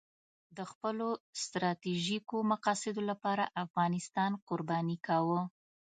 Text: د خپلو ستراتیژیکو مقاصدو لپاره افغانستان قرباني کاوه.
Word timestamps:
د 0.57 0.59
خپلو 0.71 1.07
ستراتیژیکو 1.43 2.35
مقاصدو 2.51 3.01
لپاره 3.09 3.43
افغانستان 3.63 4.31
قرباني 4.47 4.97
کاوه. 5.07 5.39